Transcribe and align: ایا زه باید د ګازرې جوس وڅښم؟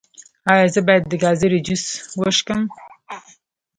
ایا 0.51 0.65
زه 0.73 0.79
باید 0.87 1.03
د 1.07 1.13
ګازرې 1.23 1.59
جوس 1.65 1.83
وڅښم؟ 2.19 2.61